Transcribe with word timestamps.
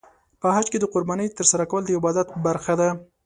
په 0.41 0.47
حج 0.55 0.65
کې 0.71 0.77
د 0.81 0.85
قربانۍ 0.93 1.27
ترسره 1.37 1.65
کول 1.71 1.83
د 1.85 1.89
عبادت 1.97 2.27
برخه 2.45 2.73
ده. 2.79 2.89